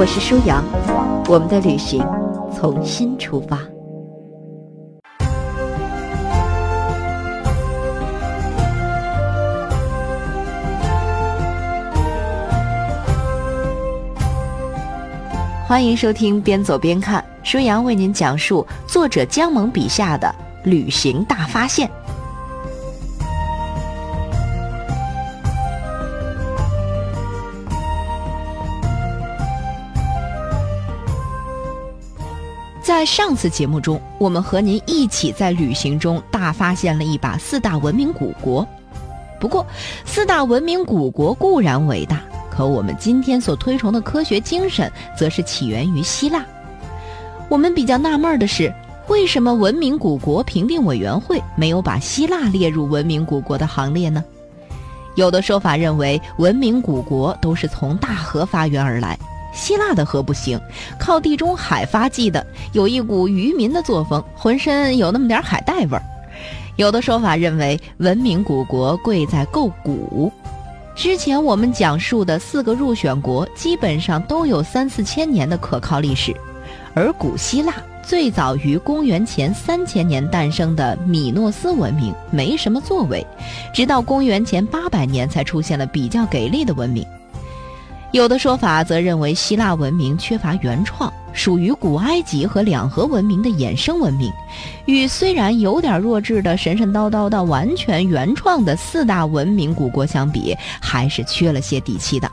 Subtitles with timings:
[0.00, 0.64] 我是舒阳，
[1.28, 2.00] 我们的旅行
[2.54, 3.58] 从新出发。
[15.66, 21.90] 欢迎收听边走边看，舒阳为您讲述作者姜萌笔下的旅行大发现。
[32.88, 38.66] 在上次节目中，我们和您一起在旅行中大发现了一把四大文明古国。
[39.38, 39.66] 不过，
[40.06, 46.42] 四大文明古国固然伟大，可我们今天所推崇的科学精神，则是起源于希腊。
[47.50, 48.72] 我们比较纳闷的是，
[49.08, 54.24] 为什么文明古国评定委员会没有把希腊列入文明古国的行列呢？
[55.14, 59.18] 有的说法认为，文明古国都是从大河发源而来。
[59.52, 60.60] 希腊的河不行，
[60.98, 66.02] 靠地中海发迹的，有一股渔民的作风，浑身有那么点海带味儿。
[66.76, 70.32] 有的说法认为，文明古国贵在够古。
[70.94, 76.34] 之前我们讲述的四个入选国，基本上都有三四千年的可靠历史，
[76.94, 83.26] 而古希腊最早于公元前三千年诞生的米诺斯文明没什么作为，
[83.72, 87.04] 直到公元前八百年才出现了比较给力的文明。
[88.18, 94.28] 有的说法则认为，希腊文明缺乏原创，属于古埃及和两河文明的衍生文明，
[94.86, 102.28] 与虽然有点弱智的神神叨叨到完全原创的四大文明古国相比，还是缺了些底气的。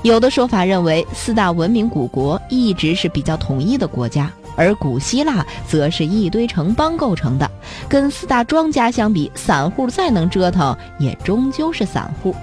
[0.00, 7.50] 有的说法认为，四大文明古国一直是比较统一的国家，而古希腊则是一堆城邦构成的，
[7.90, 12.34] 跟四大庄家相比，散户再能折腾，也终究是散户。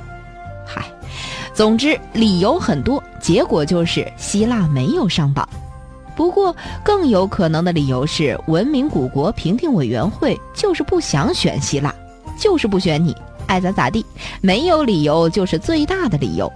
[0.63, 0.85] 嗨。
[1.53, 5.47] 总之，理由很多，结果就是希腊没有上榜。
[6.15, 11.93] 不过，更有可能的理由是，文明古国评定委员会就是不想选希腊，
[12.37, 13.15] 就是不选你，
[13.47, 14.05] 爱咋咋地，
[14.39, 16.51] 没有理由就是最大的理由。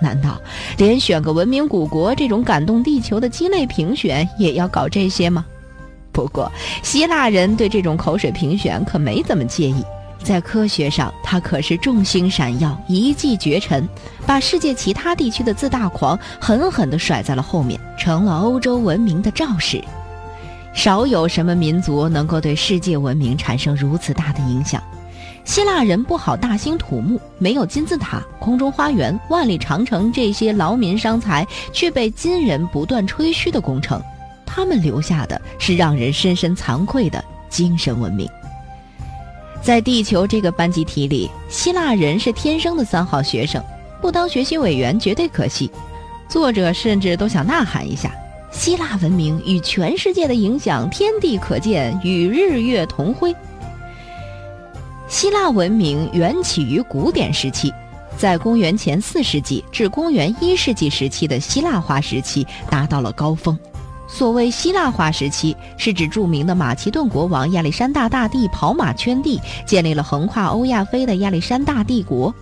[0.00, 0.40] 难道
[0.76, 5.44] 连选个文明古国这种感动地球的鸡肋评选也要搞这些吗？
[6.12, 6.50] 不过，
[6.82, 9.84] 希腊人对这种口水评选可没怎么介意。
[10.22, 13.86] 在科学上，他可是众星闪耀，一骑绝尘，
[14.26, 19.82] 把世界其他地区的自大狂狠狠地甩在了后面，成了欧洲文明的肇始。
[20.72, 24.82] 少有什么民族能够对世界文明产生如此大的影响。
[25.44, 34.02] 希腊人不好大兴土木，没有金字塔、空中花园、万里长城这些劳民伤财却被金人不断吹嘘的工程，
[34.46, 38.26] 他们留下的是让人深深惭愧的精神文明。
[39.64, 43.64] 在地球这个班集体里，希腊人是天生的三好学生，
[43.98, 45.70] 不当学习委员绝对可惜。
[46.28, 48.14] 作者甚至都想呐喊一下：
[48.52, 53.34] 希腊文明与全世界的影响，天地可见，与日月同辉。
[55.08, 57.72] 希腊文明源起于古典时期，
[58.18, 63.58] 在公元前四世纪至公元一世纪时期的希腊化时期达到了高峰。
[64.14, 72.32] 所谓希腊化时期，是指著名的马其顿国王亚历山大大帝跑马圈地，建立了横跨欧亚非的亚历山大帝国，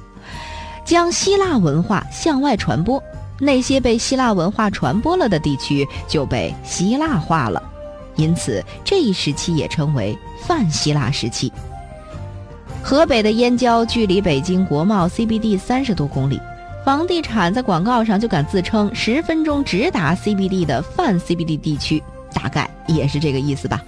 [0.84, 3.02] 将希腊文化向外传播。
[3.40, 7.62] 那些被希腊文化传播了的地区就被希腊化了，
[8.16, 11.50] 因此这一时期也称为泛希腊时期。
[12.82, 16.38] 河北的燕郊距离北京国贸 CBD 三十多公里。
[16.84, 22.02] 房地产在广告上就敢自称十分钟直达 CBD 的泛 CBD 地区，
[22.34, 23.80] 大概也是这个意思吧。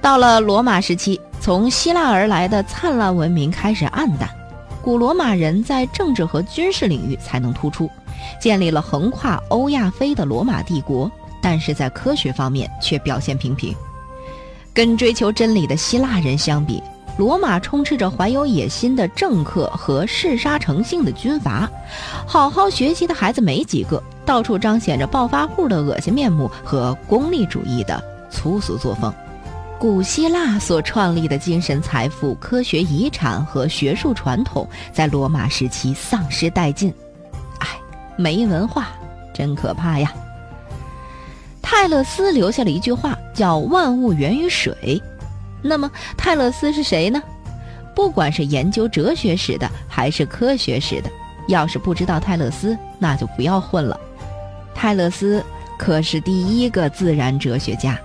[0.00, 4.30] 到了罗马时期，从希腊而来的灿烂文明开始暗淡，
[4.80, 7.90] 古罗马人在政治和军事领域才能突出，
[8.40, 11.10] 建立了横跨欧亚非的罗马帝国，
[11.42, 13.74] 但是在科学方面却表现平平。
[14.72, 16.80] 跟追求真理的希腊人相比。
[17.20, 21.70] 罗马充斥着怀有野心的政客和嗜杀成性的军阀，
[22.26, 29.12] 好好学习的孩子没几个，到处彰显着暴发户的恶心面目和功利主义的粗俗作风。
[29.78, 36.90] 古希腊所创立的精神财富、科学遗产和学术传统，在罗马时期丧失殆尽。
[37.58, 37.68] 哎，
[38.16, 38.88] 没文化，
[39.34, 40.10] 真可怕呀！
[41.60, 45.02] 泰勒斯留下了一句话，叫“万物源于水”。
[45.62, 47.22] 那么泰勒斯是谁呢？
[47.94, 51.10] 不管是研究哲学史的，还是科学史的，
[51.48, 53.98] 要是不知道泰勒斯，那就不要混了。
[54.74, 55.44] 泰勒斯
[55.76, 57.98] 可是第一个自然哲学家，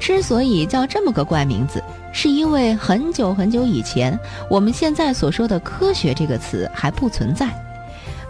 [0.00, 1.82] 之所以叫这么个怪名字，
[2.12, 4.18] 是因为很久很久以前，
[4.50, 7.46] 我们现在所说的科学这个词还不存在，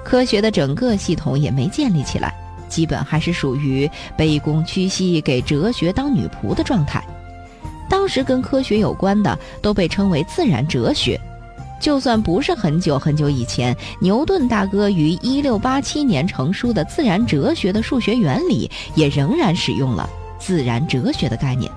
[0.05, 2.35] 科学的整个系统也没建立起来，
[2.69, 3.89] 基本还是属于
[4.19, 7.03] 卑躬屈膝给哲学当女仆的状态。
[8.07, 11.21] 当时跟科学有关的都被称为自然哲学，
[11.81, 20.09] 就算不是很久很久以前，牛顿大哥于一六八七年成书的《自然哲学的数学原理》也仍然使用了
[20.39, 21.69] 自然哲学的概念。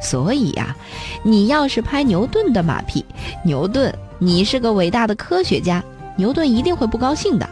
[0.00, 0.74] 所以呀，
[1.22, 3.04] 你要是拍牛顿的马屁，
[3.44, 5.84] 牛顿，你是个伟大的科学家，
[6.16, 7.46] 牛顿一定会不高兴的。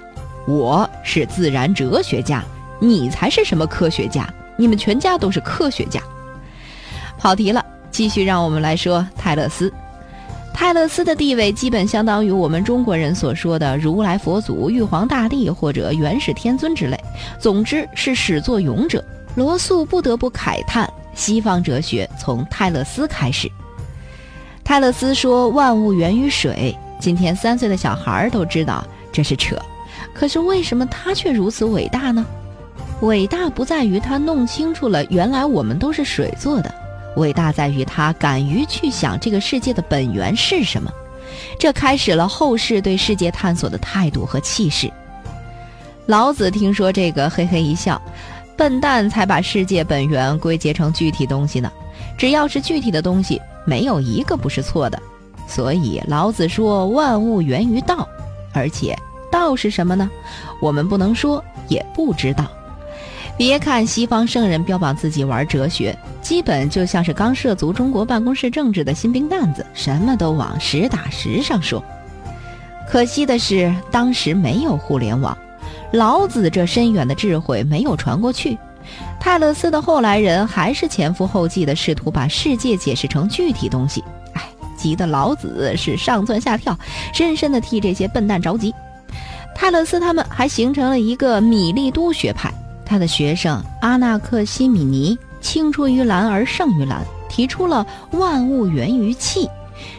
[0.47, 2.43] 我是自然哲学家，
[2.81, 4.27] 你才是什么科学家？
[4.57, 6.01] 你们全家都是科学家。
[7.19, 7.63] 跑题了。
[7.91, 9.73] 继续让我们来说泰勒斯。
[10.53, 16.99] 泰勒斯的地位基本相当于我们中国人所说的如来佛祖、玉皇大帝或者元始天尊之类，
[17.39, 19.05] 总之是始作俑者。
[19.37, 23.49] 罗素不得不慨叹：西方哲学从泰勒斯开始。
[24.65, 29.57] 泰勒斯说万物源于水，今天三岁的小孩都知道这是扯，
[30.13, 32.27] 可是为什么他却如此伟大呢？
[33.03, 36.75] 伟大不在于他弄清楚了原来我们都是水做的。
[37.19, 40.91] 伟大在于他敢于去想这个世界的本源是什么，
[41.59, 44.91] 这开始了后世对世界探索的态度和气势。
[46.07, 48.01] 老子听说这个，嘿嘿一笑
[48.57, 51.71] ：“笨蛋才把世界本源归结成具体东西呢！
[52.17, 54.99] 只要是具体的东西，没有一个不是错的。
[55.47, 58.09] 所以老子说万物源于道，
[58.55, 58.97] 而且
[59.31, 60.09] 道是什么呢？
[60.61, 62.47] 我们不能说，也不知道。”
[63.39, 71.81] 别看西方圣人标榜自己玩哲学，基本就像是刚涉足中国办公室政治的新兵蛋子，什么都往实打实上说。
[72.89, 75.39] 可惜的是，当时没有互联网，
[75.93, 78.59] 老子这深远的智慧没有传过去。
[79.21, 84.03] 泰勒斯的后来人还是前赴后继的试图把世界解释成具体东西，
[84.33, 84.43] 哎，
[84.77, 86.77] 急得老子是上蹿下跳，
[87.13, 88.75] 深深的替这些笨蛋着急。
[89.55, 92.53] 泰勒斯他们还形成了一个米利都学派。
[92.89, 99.49] 他的学生阿纳克西米尼青出于蓝而胜于蓝，提出了万物源于气，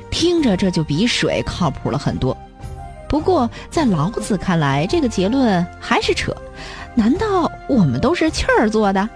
[0.09, 2.36] 听着这就比水靠谱了很多。
[3.07, 6.36] 不过在老子看来，这个结论还是扯。
[6.95, 9.07] 难道我们都是气儿做的？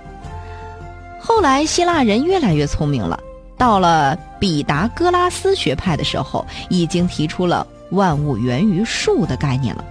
[1.20, 3.20] 后来希腊人越来越聪明了，
[3.58, 9.84] 到了毕达哥拉斯学派的时候，已经提出了万物源于数的概念了。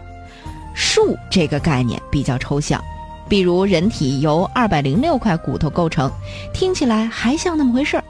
[0.72, 2.82] 数这个概念比较抽象。
[3.28, 6.10] 比如，人体由二百零六块骨头构成，
[6.52, 8.04] 听起来还像那么回事儿。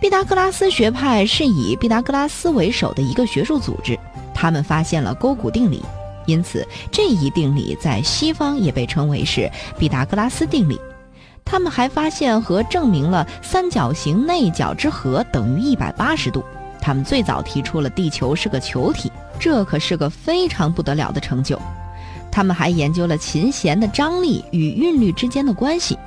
[0.00, 3.98] 毕达哥拉斯学派是以毕达哥拉斯为首的一个学术组织，
[4.32, 5.82] 他们发现了勾股定理，
[6.24, 10.80] 因此这一定理在西方也被称为是毕达哥拉斯定理。
[11.44, 16.44] 他们还发现和证明了三角形内角之和等于一百八十度。
[16.80, 19.10] 他们最早提出了地球是个球体，
[19.40, 21.60] 这可是个非常不得了的成就。
[22.38, 25.98] 他们还研究了琴弦的张力与韵律之间的关系。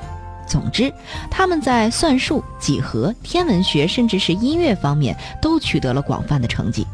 [0.48, 0.90] 总之，
[1.30, 6.88] 他们在算术、几何、天文学，甚至是音乐方面都取得了广泛的成绩。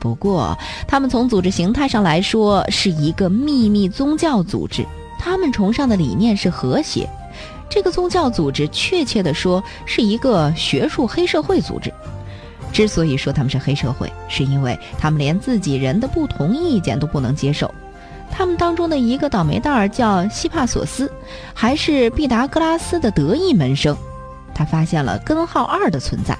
[0.00, 4.84] 不过，他们从组织形态上来说是一个秘密宗教组织。
[5.16, 7.08] 他们崇尚的理念是和谐。
[7.70, 11.94] 这个宗教组织，确切地说，是一个学术黑社会组织。
[12.72, 17.72] 之所以说他们是黑社会，是因为他们连自己人的不同意见都不能接受。
[18.36, 21.10] 他们当中的一个倒霉蛋儿叫希帕索斯，
[21.54, 23.96] 还是毕达哥拉斯的得意门生。
[24.54, 26.36] 他发现了根号二的存在，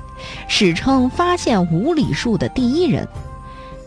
[0.47, 3.09] 史称发现无理数的第一人。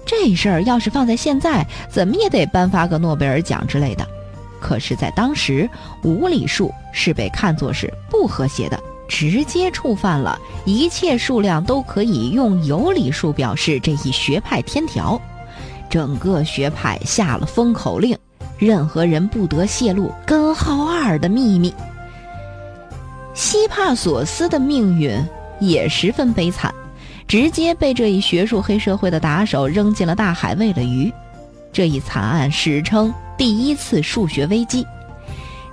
[0.07, 4.03] 这事儿要是放在现在，怎么也得颁发个诺贝尔奖之类的。
[4.59, 5.69] 可是，在当时，
[6.03, 15.21] 无理数是被看作是不和谐的，直接触犯了一切数量都可以用有理数表示这一学派天条。
[15.89, 18.17] 整个学派下了封口令，
[18.58, 21.74] 任何人不得泄露根号二的秘密。
[23.34, 25.17] 希帕索斯的命运
[25.60, 26.74] 也十分悲惨，
[27.27, 31.12] 直接被这一学术黑社会的打手扔进了大海喂了鱼。
[31.72, 34.86] 这一惨案史称第一次数学危机。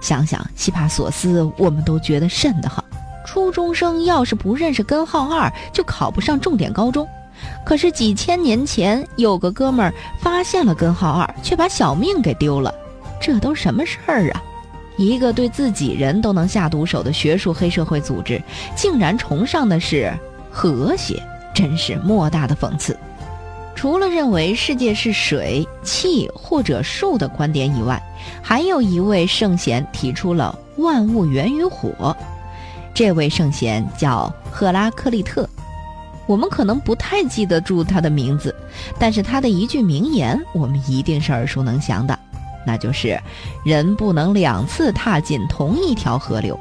[0.01, 2.85] 想想希帕索斯，我们都觉得瘆得慌。
[3.25, 7.09] 初中生要是不认识根号二，就考不上重点高中。
[7.65, 12.75] 可是几千年前，有个哥们儿发现了根号二，却把小命给丢了，
[13.21, 14.43] 这都什么事儿啊？
[14.97, 18.41] 一个对自己人都能下毒手的学术黑社会组织，
[18.75, 20.13] 竟然崇尚的是
[20.51, 21.23] 和谐，
[21.55, 22.97] 真是莫大的讽刺。
[23.75, 28.03] 除了认为世界是水、气或者树的观点以外，
[28.41, 32.17] 还有一位圣贤提出了万物源于火。
[32.95, 35.47] 这位圣贤叫赫拉克利特，
[36.27, 38.55] 我们可能不太记得住他的名字，
[38.99, 42.19] 但是他的一句名言我们一定是耳熟能详的，
[42.67, 43.19] 那就是
[43.65, 46.59] “人不能两次踏进同一条河流，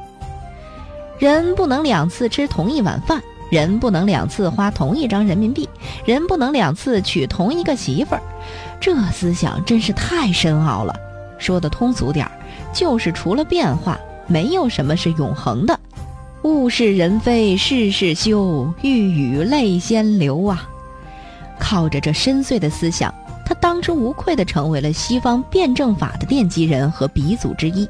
[1.18, 5.70] 人不能两次吃同一碗饭。”人不能两次花同一张人民币，
[6.04, 8.22] 人不能两次娶同一个媳妇儿，
[8.82, 10.94] 这思想真是太深奥了。
[11.38, 12.32] 说的通俗点儿，
[12.74, 15.80] 就是除了变化，没有什么是永恒的。
[16.46, 20.70] 物是人非事事休，欲语泪先流啊！
[21.58, 23.12] 靠着这深邃的思想，
[23.44, 27.90] 他当之无愧地成为了西方辩证法的奠基人和鼻祖之一。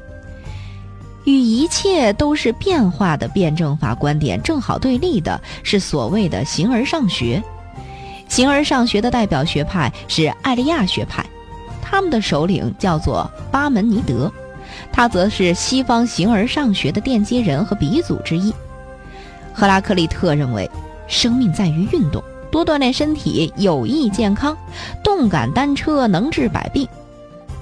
[1.24, 7.42] 与一切都是变化的辩证法观点正好对立的是所谓的形而上学。
[8.26, 11.26] 形而上学的代表学派是艾利亚学派，
[11.82, 14.32] 他们的首领叫做巴门尼德，
[14.92, 18.54] 他则是西方形而上学的奠基人和鼻祖之一。
[19.52, 20.70] 赫拉克利特认为，
[21.06, 24.56] 生命在于运动，多锻炼身体有益健康，
[25.02, 26.86] 动感单车能治百病。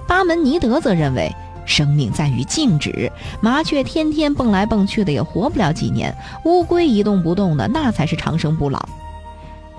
[0.06, 1.30] 巴门尼德则认为。
[1.66, 8.86] 生命在于静止，麻雀天天蹦来蹦去的也活不了几年，乌龟一动不动的那才是长生不老。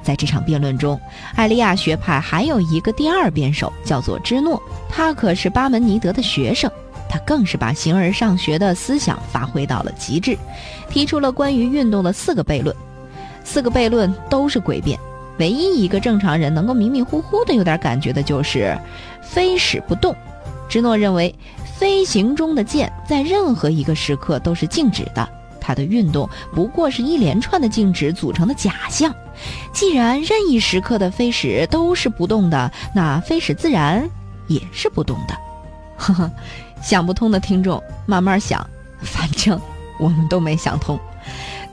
[0.02, 1.00] 在这场辩论中，
[1.36, 6.72] 艾利亚学派还有一个第二辩手，叫做芝诺，他可是巴门尼德的学生，
[7.10, 10.38] 他更是把形而上学的思想发挥到了极致，
[10.90, 12.76] 提出了关于运动的四个悖论。
[13.44, 15.00] 四个悖论都是诡辩，
[15.40, 18.78] 唯一一个正常人能够迷迷糊糊的有点感觉的就是
[19.22, 20.16] 飞矢不动。
[20.70, 21.34] 芝诺认为。
[21.78, 25.28] 飞行中的箭在任何一个时刻都是静止的，
[25.60, 29.14] 它的运动不过是一连串的静止组成的假象。
[29.74, 34.10] 既然任意时刻的飞矢都是不动的，那飞矢自然
[34.48, 35.36] 也是不动的。
[35.98, 36.32] 呵呵，
[36.82, 38.66] 想不通的听众慢慢想，
[39.02, 39.60] 反正
[40.00, 41.00] 我们都没想通。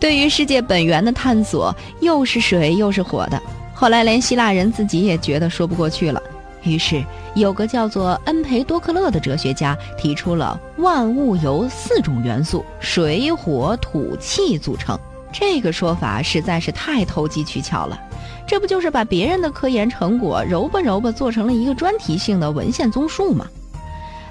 [0.00, 3.40] 对于世界本源的探索，又是水又是火的，
[3.74, 6.20] 后来连希腊人自己也觉得说不过去了。
[6.64, 7.04] 于是，
[7.34, 14.98] 有个叫做恩培多克勒的哲学家提出了万物由四种元素——水、火、土、气组成。
[15.32, 17.98] 这个说法实在是太投机取巧了，
[18.46, 23.46] 这不就是把别人的科研成果揉吧揉吧做成了一个专题性的文献综述吗？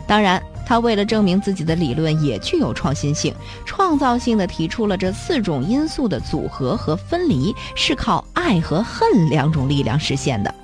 [0.07, 3.35] 当然，他为了证明自己的理论也具有创新性，
[3.65, 10.55] 创造性的提出了这四种因素的组合和分离是靠爱和恨两种力量实现的。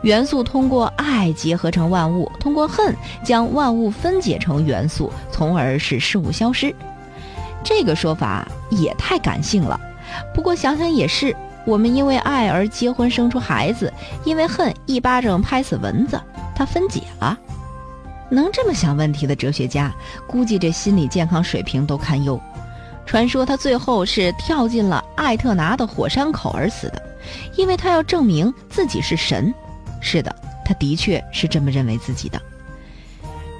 [0.00, 6.74] 元素通过爱结合成万物，通过恨将万物分解成元素，从而使事物消失。
[7.62, 9.78] 这个说法也太感性了。
[10.34, 13.92] 不过想想也是，我们因为爱而结婚生出孩子，
[14.24, 16.18] 因为恨一巴掌拍死蚊子，
[16.56, 17.38] 它分解了。
[18.32, 19.92] 能这么想问题的哲学家，
[20.26, 22.40] 估计这心理健康水平都堪忧。
[23.04, 27.02] 传说他最后是跳进了艾特拿的火山口而死的，
[27.56, 29.52] 因为他要证明自己是神。
[30.00, 30.34] 是的，
[30.64, 32.40] 他的确是这么认为自己的。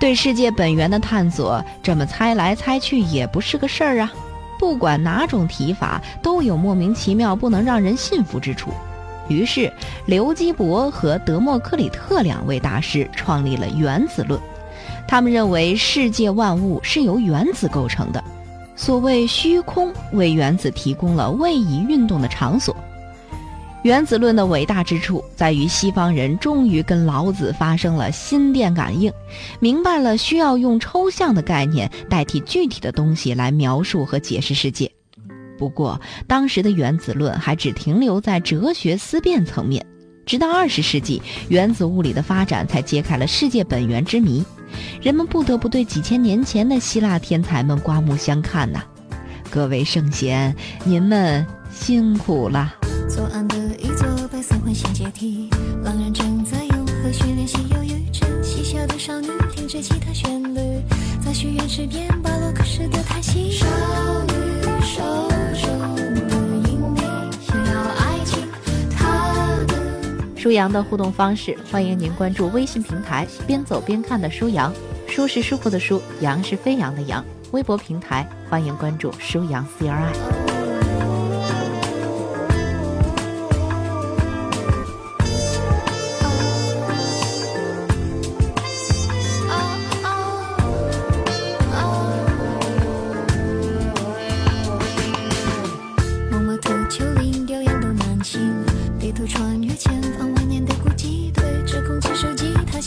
[0.01, 4.11] 对世界本源的探索，这么猜来猜去也不是个事儿啊。
[4.59, 8.73] 不管哪种提法，都有莫名其妙、不能让人信服之处。
[9.29, 9.71] 于是，
[10.07, 14.41] 刘基伯和德谟克里特两位大师创立了原子论。
[15.07, 18.23] 他们认为世界万物是由原子构成的，
[18.75, 22.75] 所谓虚空为原子提供了位移运动的场所。
[23.83, 29.13] 原子论的伟大之处在于，西方人终于跟老子发生了心电感应，
[29.59, 34.89] 明白了需要用抽象的概念代替具体的东西来描述和解释世界。
[35.59, 39.85] 不过，当时的原子论还只停留在哲学思辨层面，
[40.25, 44.45] 直到二十世纪，原子物理的发展才揭开了世界本源之谜，
[45.01, 48.81] 人们不得不对几千年前的希腊天才们刮目相看呐！
[49.51, 52.75] 各位圣贤，您们辛苦了。
[53.09, 55.51] 左岸的一座白色环形阶梯，
[55.85, 58.27] 狼人正在用和弦练习忧郁着。
[58.43, 60.61] 嬉笑的少女听着吉他旋律，
[61.25, 63.51] 在许愿池边巴洛克式的叹息。
[63.51, 63.67] 少
[64.27, 64.32] 女
[70.43, 74.75] 舒阳的互动方式，欢迎您关注微信平台“边走边看”的舒阳，
[75.07, 77.25] 舒是舒服的舒，阳是飞扬的阳。
[77.53, 80.42] 微博平台欢迎关注舒阳 CRI。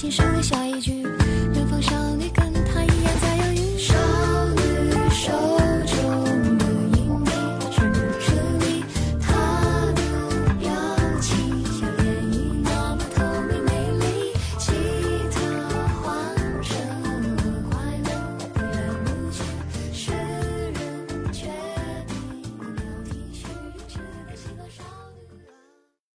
[0.05, 0.94] 你说的下一句